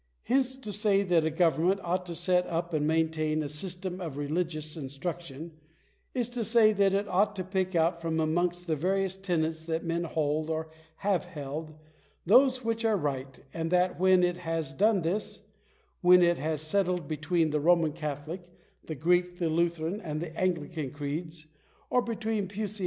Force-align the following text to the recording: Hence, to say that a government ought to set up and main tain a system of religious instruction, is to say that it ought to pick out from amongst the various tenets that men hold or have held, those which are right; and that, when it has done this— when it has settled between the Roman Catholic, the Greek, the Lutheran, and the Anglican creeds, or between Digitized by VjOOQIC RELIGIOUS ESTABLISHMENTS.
Hence, 0.23 0.55
to 0.57 0.73
say 0.73 1.03
that 1.03 1.25
a 1.25 1.29
government 1.29 1.79
ought 1.83 2.07
to 2.07 2.15
set 2.15 2.47
up 2.47 2.73
and 2.73 2.87
main 2.87 3.09
tain 3.09 3.43
a 3.43 3.47
system 3.49 4.01
of 4.01 4.17
religious 4.17 4.75
instruction, 4.75 5.51
is 6.15 6.27
to 6.29 6.43
say 6.43 6.73
that 6.73 6.95
it 6.95 7.07
ought 7.07 7.35
to 7.35 7.43
pick 7.43 7.75
out 7.75 8.01
from 8.01 8.19
amongst 8.19 8.65
the 8.65 8.75
various 8.75 9.15
tenets 9.15 9.63
that 9.67 9.85
men 9.85 10.05
hold 10.05 10.49
or 10.49 10.71
have 11.05 11.25
held, 11.25 11.75
those 12.25 12.63
which 12.65 12.83
are 12.83 12.97
right; 12.97 13.41
and 13.53 13.69
that, 13.69 13.99
when 13.99 14.23
it 14.23 14.37
has 14.37 14.73
done 14.73 15.03
this— 15.03 15.43
when 16.01 16.23
it 16.23 16.39
has 16.39 16.63
settled 16.63 17.07
between 17.07 17.51
the 17.51 17.59
Roman 17.59 17.93
Catholic, 17.93 18.41
the 18.83 18.95
Greek, 18.95 19.37
the 19.37 19.49
Lutheran, 19.49 20.01
and 20.01 20.19
the 20.19 20.35
Anglican 20.35 20.89
creeds, 20.89 21.45
or 21.91 22.01
between 22.01 22.05
Digitized 22.07 22.07
by 22.07 22.07
VjOOQIC 22.07 22.25
RELIGIOUS 22.47 22.49
ESTABLISHMENTS. 22.71 22.79